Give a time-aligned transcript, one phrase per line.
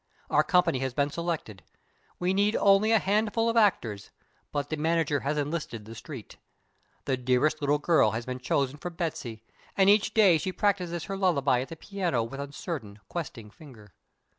[0.31, 1.61] Our company has been selected.
[2.17, 4.09] We need only a handful of actors,
[4.51, 6.37] but the manager has enlisted the street.
[7.05, 9.43] The dearest little girl has been chosen for Betsy,
[9.77, 13.93] and each day she practices her lullaby at the piano with uncertain, questing finger.